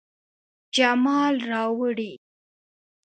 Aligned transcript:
جمال 0.75 1.35
راوړي 1.51 2.13